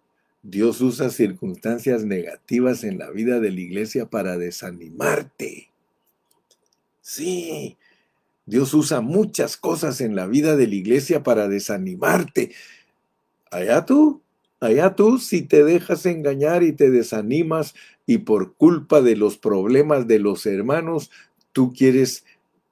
[0.43, 5.71] Dios usa circunstancias negativas en la vida de la iglesia para desanimarte.
[7.01, 7.77] Sí,
[8.47, 12.53] Dios usa muchas cosas en la vida de la iglesia para desanimarte.
[13.51, 14.23] Allá tú,
[14.61, 17.75] allá tú, si te dejas engañar y te desanimas
[18.07, 21.11] y por culpa de los problemas de los hermanos,
[21.53, 22.25] tú quieres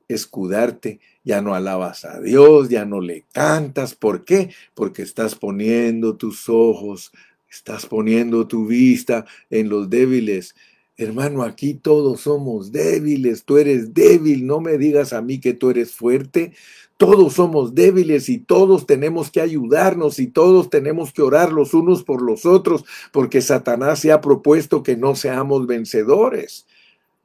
[0.09, 3.95] escudarte ya no alabas a Dios, ya no le cantas.
[3.95, 4.49] ¿Por qué?
[4.75, 7.13] Porque estás poniendo tus ojos,
[7.51, 10.55] estás poniendo tu vista en los débiles.
[10.97, 15.69] Hermano, aquí todos somos débiles, tú eres débil, no me digas a mí que tú
[15.69, 16.55] eres fuerte.
[16.97, 22.05] Todos somos débiles y todos tenemos que ayudarnos y todos tenemos que orar los unos
[22.05, 26.67] por los otros, porque Satanás se ha propuesto que no seamos vencedores.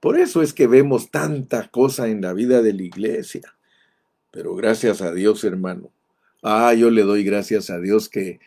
[0.02, 3.56] Por eso es que vemos tanta cosa en la vida de la iglesia.
[4.34, 5.92] Pero gracias a Dios, hermano.
[6.42, 8.40] Ah, yo le doy gracias a Dios que,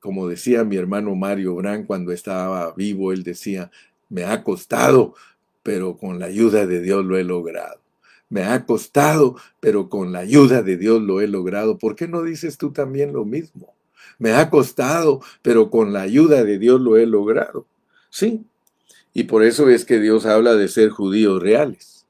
[0.00, 3.70] como decía mi hermano Mario Brand cuando estaba vivo, él decía,
[4.08, 5.14] me ha costado,
[5.62, 7.80] pero con la ayuda de Dios lo he logrado.
[8.28, 11.78] Me ha costado, pero con la ayuda de Dios lo he logrado.
[11.78, 13.72] ¿Por qué no dices tú también lo mismo?
[14.18, 17.66] Me ha costado, pero con la ayuda de Dios lo he logrado.
[18.10, 18.44] Sí.
[19.14, 22.05] Y por eso es que Dios habla de ser judíos reales.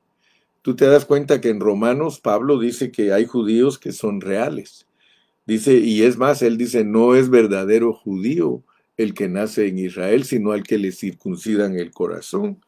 [0.66, 4.88] Tú te das cuenta que en Romanos Pablo dice que hay judíos que son reales.
[5.46, 8.64] Dice, y es más, él dice, no es verdadero judío
[8.96, 12.64] el que nace en Israel, sino al que le circuncidan el corazón.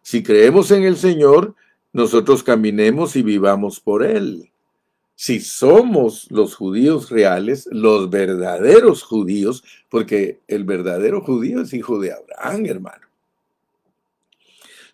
[0.00, 1.54] Si creemos en el Señor,
[1.92, 4.50] nosotros caminemos y vivamos por Él.
[5.14, 12.14] Si somos los judíos reales, los verdaderos judíos, porque el verdadero judío es hijo de
[12.14, 13.11] Abraham, hermano.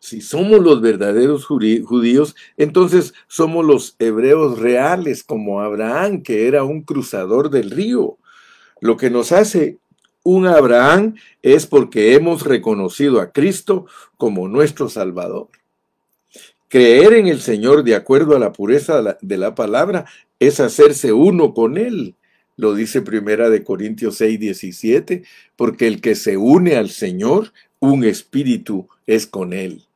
[0.00, 6.82] Si somos los verdaderos judíos, entonces somos los hebreos reales como Abraham, que era un
[6.82, 8.16] cruzador del río.
[8.80, 9.78] Lo que nos hace
[10.22, 15.48] un Abraham es porque hemos reconocido a Cristo como nuestro Salvador.
[16.68, 20.04] Creer en el Señor de acuerdo a la pureza de la palabra
[20.38, 22.14] es hacerse uno con Él.
[22.56, 25.22] Lo dice Primera de Corintios 6, 17,
[25.56, 29.87] porque el que se une al Señor, un espíritu es con Él.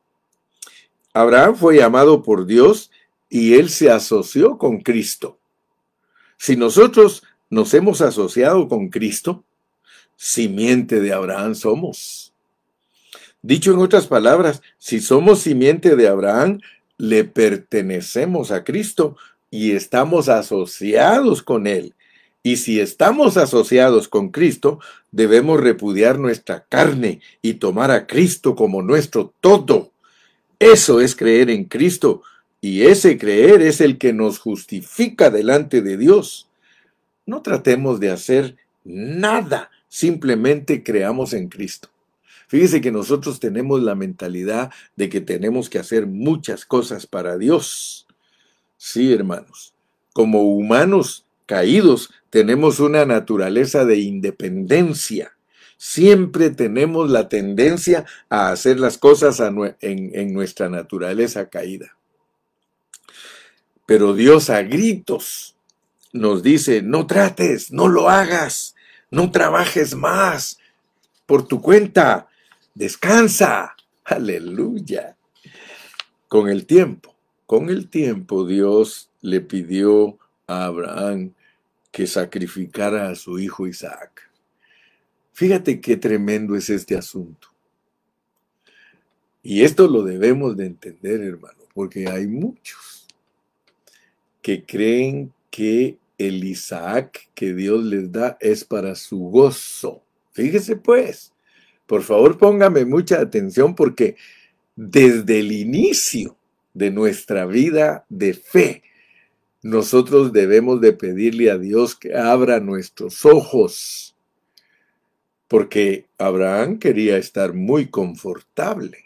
[1.13, 2.91] Abraham fue llamado por Dios
[3.29, 5.37] y él se asoció con Cristo.
[6.37, 9.43] Si nosotros nos hemos asociado con Cristo,
[10.15, 12.33] simiente de Abraham somos.
[13.41, 16.61] Dicho en otras palabras, si somos simiente de Abraham,
[16.97, 19.17] le pertenecemos a Cristo
[19.51, 21.93] y estamos asociados con Él.
[22.41, 24.79] Y si estamos asociados con Cristo,
[25.11, 29.92] debemos repudiar nuestra carne y tomar a Cristo como nuestro todo.
[30.63, 32.21] Eso es creer en Cristo
[32.61, 36.47] y ese creer es el que nos justifica delante de Dios.
[37.25, 38.55] No tratemos de hacer
[38.85, 41.89] nada, simplemente creamos en Cristo.
[42.47, 48.07] Fíjese que nosotros tenemos la mentalidad de que tenemos que hacer muchas cosas para Dios.
[48.77, 49.73] Sí, hermanos,
[50.13, 55.33] como humanos caídos tenemos una naturaleza de independencia
[55.77, 59.41] siempre tenemos la tendencia a hacer las cosas
[59.81, 61.97] en, nuestra naturaleza caída.
[63.85, 65.55] Pero Dios a gritos
[66.13, 68.75] nos dice, no trates, no lo hagas,
[69.11, 70.57] no trabajes más
[71.25, 72.27] por tu cuenta,
[72.73, 73.75] descansa.
[74.05, 75.17] Aleluya.
[76.27, 77.15] Con el tiempo,
[77.45, 80.17] con el tiempo Dios le pidió
[80.47, 81.33] a Abraham
[81.91, 84.32] que sacrificara a su hijo Isaac.
[85.33, 87.49] Fíjate qué tremendo es este asunto.
[89.41, 93.07] Y esto lo debemos de entender, hermano, porque hay muchos
[94.41, 100.03] que creen que el Isaac que Dios les da es para su gozo.
[100.31, 101.33] Fíjese pues,
[101.85, 104.15] por favor póngame mucha atención porque
[104.75, 106.37] desde el inicio
[106.73, 108.83] de nuestra vida de fe,
[109.61, 114.12] nosotros debemos de pedirle a Dios que abra nuestros ojos,
[115.53, 118.97] porque Abraham quería estar muy confortable.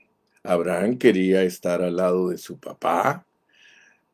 [0.44, 3.26] Abraham quería estar al lado de su papá.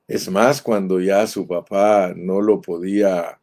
[0.08, 3.38] Es más, cuando ya su papá no lo podía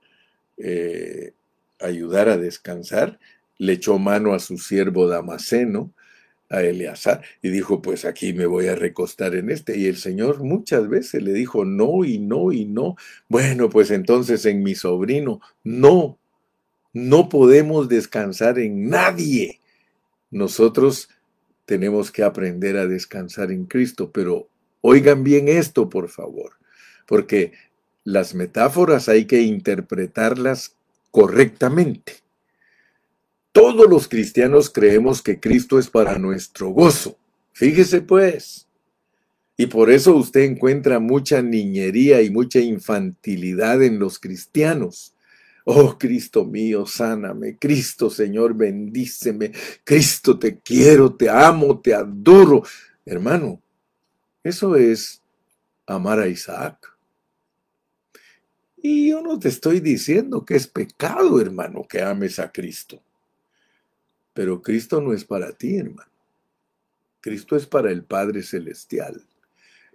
[0.56, 1.34] eh,
[1.78, 3.20] ayudar a descansar,
[3.58, 5.92] le echó mano a su siervo Damaseno,
[6.48, 9.78] a Eleazar, y dijo, pues aquí me voy a recostar en este.
[9.78, 12.96] Y el Señor muchas veces le dijo, no y no y no.
[13.28, 16.18] Bueno, pues entonces en mi sobrino, no,
[16.92, 19.60] no podemos descansar en nadie.
[20.30, 21.08] Nosotros
[21.64, 24.48] tenemos que aprender a descansar en Cristo, pero
[24.80, 26.52] oigan bien esto, por favor,
[27.06, 27.52] porque
[28.04, 30.76] las metáforas hay que interpretarlas
[31.10, 32.14] correctamente.
[33.52, 37.18] Todos los cristianos creemos que Cristo es para nuestro gozo.
[37.52, 38.68] Fíjese pues.
[39.56, 45.14] Y por eso usted encuentra mucha niñería y mucha infantilidad en los cristianos.
[45.72, 47.56] Oh Cristo mío, sáname.
[47.56, 49.52] Cristo Señor, bendíceme.
[49.84, 52.64] Cristo, te quiero, te amo, te adoro.
[53.06, 53.62] Hermano,
[54.42, 55.22] eso es
[55.86, 56.92] amar a Isaac.
[58.78, 63.00] Y yo no te estoy diciendo que es pecado, hermano, que ames a Cristo.
[64.32, 66.10] Pero Cristo no es para ti, hermano.
[67.20, 69.24] Cristo es para el Padre Celestial.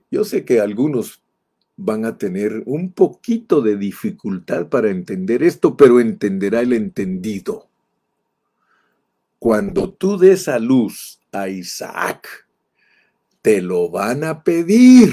[0.10, 1.22] Yo sé que algunos
[1.78, 7.68] van a tener un poquito de dificultad para entender esto, pero entenderá el entendido.
[9.40, 12.48] Cuando tú des a luz a Isaac,
[13.42, 15.12] te lo van a pedir.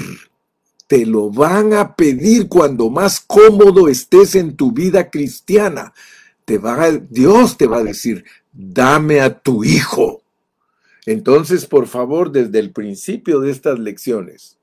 [0.87, 5.93] Te lo van a pedir cuando más cómodo estés en tu vida cristiana.
[6.45, 10.23] Te va Dios te va a decir, dame a tu hijo.
[11.05, 14.57] Entonces, por favor, desde el principio de estas lecciones,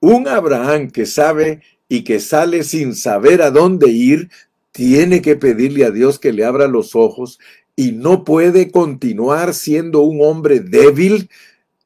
[0.00, 4.30] un Abraham que sabe y que sale sin saber a dónde ir,
[4.72, 7.38] tiene que pedirle a Dios que le abra los ojos
[7.74, 11.30] y no puede continuar siendo un hombre débil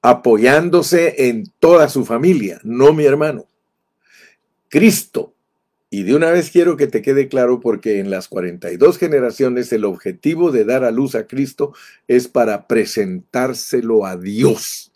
[0.02, 2.60] apoyándose en toda su familia.
[2.64, 3.46] No, mi hermano.
[4.68, 5.34] Cristo.
[5.90, 9.84] Y de una vez quiero que te quede claro porque en las 42 generaciones el
[9.84, 11.74] objetivo de dar a luz a Cristo
[12.08, 14.90] es para presentárselo a Dios.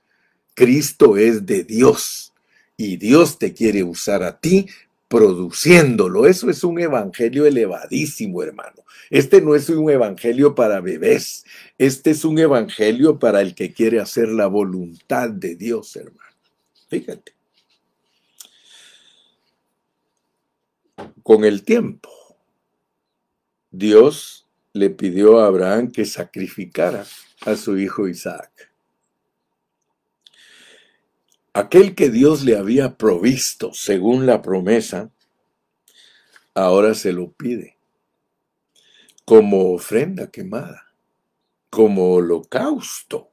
[0.54, 2.25] Cristo es de Dios
[2.76, 4.66] y Dios te quiere usar a ti
[5.08, 6.26] produciéndolo.
[6.26, 8.84] Eso es un evangelio elevadísimo, hermano.
[9.08, 11.44] Este no es un evangelio para bebés.
[11.78, 16.36] Este es un evangelio para el que quiere hacer la voluntad de Dios, hermano.
[16.88, 17.34] Fíjate.
[21.22, 22.10] Con el tiempo,
[23.70, 27.04] Dios le pidió a Abraham que sacrificara
[27.40, 28.70] a su hijo Isaac.
[31.56, 35.10] Aquel que Dios le había provisto según la promesa,
[36.52, 37.78] ahora se lo pide
[39.24, 40.92] como ofrenda quemada,
[41.70, 43.30] como holocausto.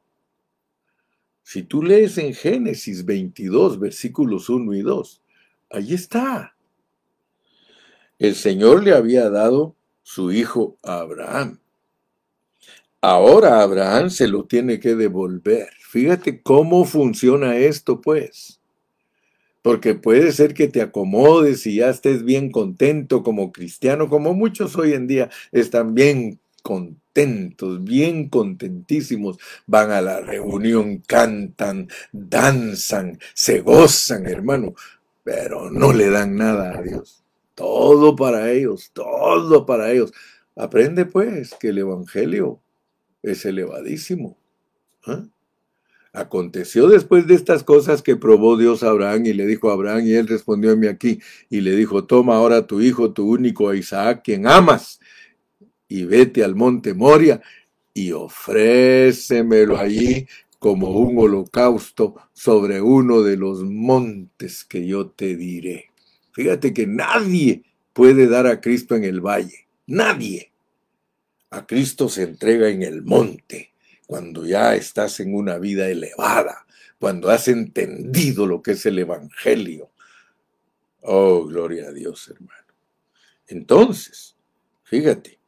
[1.44, 5.22] Si tú lees en Génesis 22, versículos 1 y 2,
[5.72, 6.56] ahí está.
[8.20, 11.60] El Señor le había dado su hijo a Abraham.
[13.02, 15.83] Ahora Abraham se lo tiene que devolver.
[15.94, 18.60] Fíjate cómo funciona esto, pues.
[19.62, 24.76] Porque puede ser que te acomodes y ya estés bien contento como cristiano, como muchos
[24.76, 29.38] hoy en día están bien contentos, bien contentísimos,
[29.68, 34.74] van a la reunión, cantan, danzan, se gozan, hermano,
[35.24, 37.24] pero no le dan nada a Dios.
[37.54, 40.12] Todo para ellos, todo para ellos.
[40.56, 42.60] Aprende pues que el Evangelio
[43.22, 44.36] es elevadísimo.
[45.06, 45.24] ¿Ah?
[46.14, 50.06] Aconteció después de estas cosas que probó Dios a Abraham y le dijo a Abraham,
[50.06, 53.76] y él respondió a aquí, y le dijo, toma ahora tu hijo, tu único a
[53.76, 55.00] Isaac, quien amas,
[55.88, 57.42] y vete al monte Moria
[57.94, 60.28] y ofrécemelo allí
[60.60, 65.92] como un holocausto sobre uno de los montes que yo te diré.
[66.32, 69.68] Fíjate que nadie puede dar a Cristo en el valle.
[69.88, 70.52] Nadie.
[71.50, 73.73] A Cristo se entrega en el monte,
[74.08, 76.66] cuando ya estás en una vida elevada,
[77.00, 79.90] cuando has entendido lo que es el Evangelio.
[81.02, 82.64] Oh, gloria a Dios, hermano.
[83.48, 84.36] Entonces,
[84.84, 85.40] fíjate,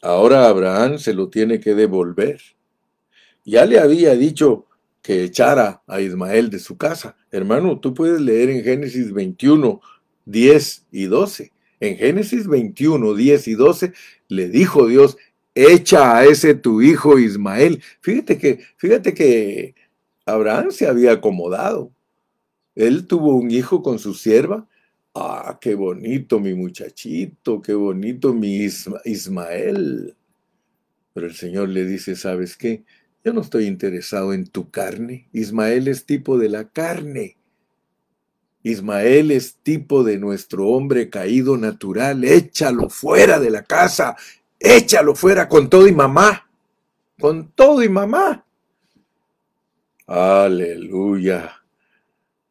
[0.00, 2.40] ahora Abraham se lo tiene que devolver.
[3.44, 4.66] Ya le había dicho
[5.02, 7.16] que echara a Ismael de su casa.
[7.30, 9.80] Hermano, tú puedes leer en Génesis 21,
[10.26, 11.52] 10 y 12.
[11.80, 13.92] En Génesis 21, 10 y 12
[14.28, 15.16] le dijo Dios,
[15.54, 17.82] echa a ese tu hijo Ismael.
[18.00, 19.74] Fíjate que, fíjate que
[20.26, 21.92] Abraham se había acomodado.
[22.74, 24.68] Él tuvo un hijo con su sierva.
[25.14, 28.68] Ah, qué bonito mi muchachito, qué bonito mi
[29.04, 30.14] Ismael.
[31.12, 32.84] Pero el Señor le dice, ¿sabes qué?
[33.24, 35.28] Yo no estoy interesado en tu carne.
[35.32, 37.36] Ismael es tipo de la carne.
[38.62, 42.22] Ismael es tipo de nuestro hombre caído natural.
[42.22, 44.16] Échalo fuera de la casa.
[44.58, 46.48] Échalo fuera con todo y mamá.
[47.18, 48.44] Con todo y mamá.
[50.06, 51.54] Aleluya.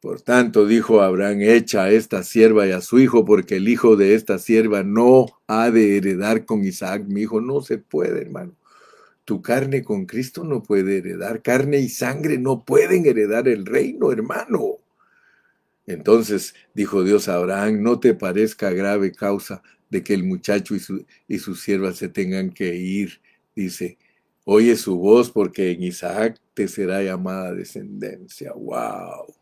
[0.00, 3.96] Por tanto, dijo Abraham, echa a esta sierva y a su hijo, porque el hijo
[3.96, 7.04] de esta sierva no ha de heredar con Isaac.
[7.08, 8.54] Mi hijo no se puede, hermano.
[9.24, 11.42] Tu carne con Cristo no puede heredar.
[11.42, 14.78] Carne y sangre no pueden heredar el reino, hermano.
[15.84, 20.80] Entonces dijo Dios a Abraham, no te parezca grave causa de que el muchacho y
[20.80, 23.20] su, y su sierva se tengan que ir.
[23.54, 23.98] Dice,
[24.44, 28.52] oye su voz porque en Isaac te será llamada descendencia.
[28.52, 29.34] ¡Wow!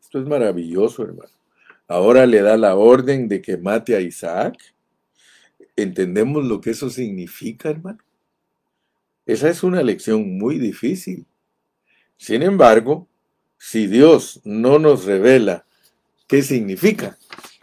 [0.00, 1.30] Esto es maravilloso, hermano.
[1.86, 4.56] Ahora le da la orden de que mate a Isaac.
[5.76, 7.98] ¿Entendemos lo que eso significa, hermano?
[9.26, 11.26] Esa es una lección muy difícil.
[12.16, 13.08] Sin embargo,
[13.58, 15.66] si Dios no nos revela
[16.26, 17.18] qué significa,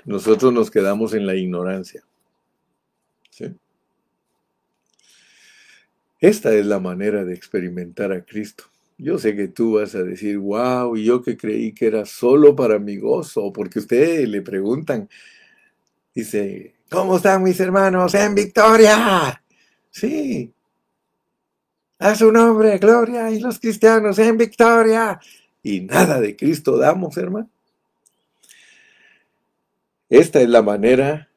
[0.08, 2.04] nosotros nos quedamos en la ignorancia.
[6.20, 8.64] Esta es la manera de experimentar a Cristo.
[8.98, 12.80] Yo sé que tú vas a decir, wow, yo que creí que era solo para
[12.80, 15.08] mi gozo, porque ustedes le preguntan,
[16.16, 19.44] dice, ¿cómo están mis hermanos en victoria?
[19.92, 20.52] Sí,
[22.00, 25.20] a su nombre, gloria, y los cristianos en victoria.
[25.62, 27.50] Y nada de Cristo damos, hermano.
[30.10, 31.30] Esta es la manera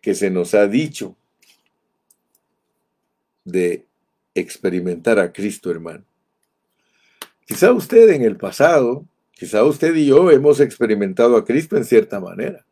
[0.00, 1.16] que se nos ha dicho
[3.44, 3.84] de
[4.34, 6.04] experimentar a Cristo, hermano.
[7.46, 12.20] Quizá usted en el pasado, quizá usted y yo hemos experimentado a Cristo en cierta
[12.20, 12.64] manera.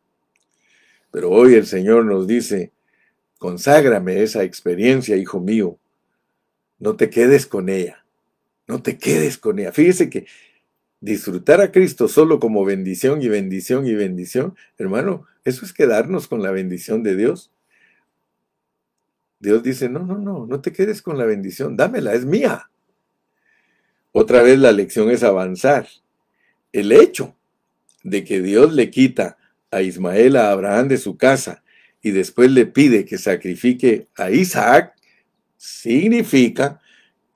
[1.11, 2.71] Pero hoy el Señor nos dice,
[3.39, 5.77] conságrame esa experiencia, hijo mío,
[6.79, 8.05] no te quedes con ella.
[8.67, 9.71] No te quedes con ella.
[9.71, 10.27] Fíjese que
[10.99, 16.41] disfrutar a Cristo solo como bendición y bendición y bendición, hermano, eso es quedarnos con
[16.41, 17.51] la bendición de Dios.
[19.39, 22.69] Dios dice, no, no, no, no te quedes con la bendición, dámela, es mía.
[24.11, 25.87] Otra vez la lección es avanzar.
[26.71, 27.35] El hecho
[28.03, 29.37] de que Dios le quita
[29.69, 31.63] a Ismael a Abraham de su casa
[32.01, 34.95] y después le pide que sacrifique a Isaac,
[35.57, 36.79] significa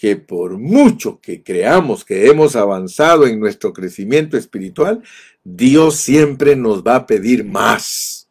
[0.02, 5.04] que por mucho que creamos que hemos avanzado en nuestro crecimiento espiritual,
[5.44, 8.28] Dios siempre nos va a pedir más.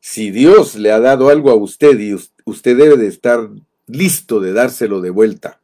[0.00, 3.46] Si Dios le ha dado algo a usted y usted debe de estar
[3.86, 5.60] listo de dárselo de vuelta.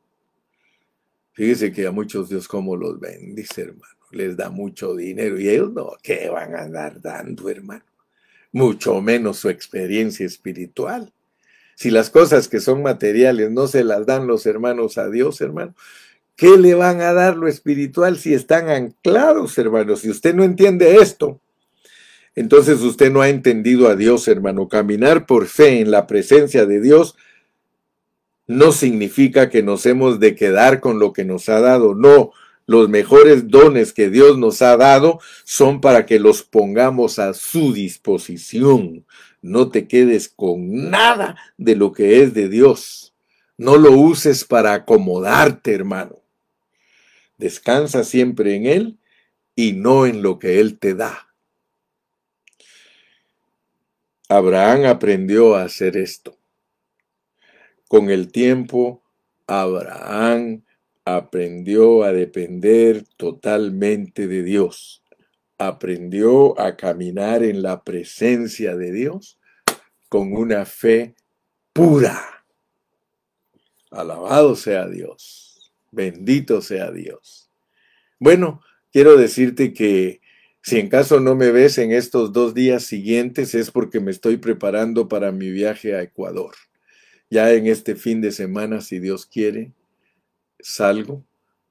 [1.32, 3.94] Fíjese que a muchos Dios como los bendice, hermano.
[4.10, 7.84] Les da mucho dinero y ellos no, ¿qué van a andar dando, hermano?
[8.52, 11.10] Mucho menos su experiencia espiritual.
[11.74, 15.74] Si las cosas que son materiales no se las dan los hermanos a Dios, hermano,
[16.36, 20.00] ¿qué le van a dar lo espiritual si están anclados, hermanos?
[20.00, 21.40] Si usted no entiende esto,
[22.34, 24.68] entonces usted no ha entendido a Dios, hermano.
[24.68, 27.16] Caminar por fe en la presencia de Dios
[28.46, 31.94] no significa que nos hemos de quedar con lo que nos ha dado.
[31.94, 32.32] No,
[32.66, 37.72] los mejores dones que Dios nos ha dado son para que los pongamos a su
[37.72, 39.04] disposición.
[39.44, 43.14] No te quedes con nada de lo que es de Dios.
[43.58, 46.22] No lo uses para acomodarte, hermano.
[47.36, 48.98] Descansa siempre en Él
[49.54, 51.28] y no en lo que Él te da.
[54.30, 56.38] Abraham aprendió a hacer esto.
[57.86, 59.02] Con el tiempo,
[59.46, 60.62] Abraham
[61.04, 65.03] aprendió a depender totalmente de Dios
[65.58, 69.38] aprendió a caminar en la presencia de Dios
[70.08, 71.14] con una fe
[71.72, 72.44] pura.
[73.90, 77.50] Alabado sea Dios, bendito sea Dios.
[78.18, 80.20] Bueno, quiero decirte que
[80.66, 84.38] Si en caso no me ves en estos dos días siguientes es porque me estoy
[84.38, 86.54] preparando para mi viaje a Ecuador.
[87.28, 89.72] Ya en este fin de semana, si Dios quiere,
[90.60, 91.22] salgo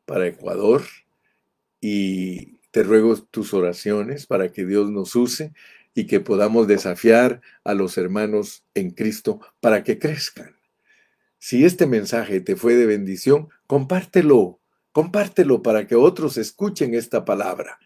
[0.05, 0.83] para Ecuador
[1.81, 5.53] y te ruego tus oraciones para que Dios nos use
[5.93, 10.55] y que podamos desafiar a los hermanos en Cristo para que crezcan.
[11.37, 14.59] Si este mensaje te fue de bendición, compártelo,
[14.91, 17.77] compártelo para que otros escuchen esta palabra.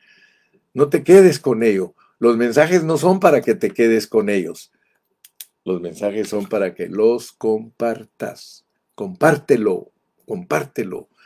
[0.73, 1.93] No te quedes con ello.
[2.17, 4.71] Los mensajes no son para que te quedes con ellos.
[5.65, 8.65] Los mensajes son para que los compartas.
[8.95, 9.91] Compártelo,
[10.25, 11.09] compártelo.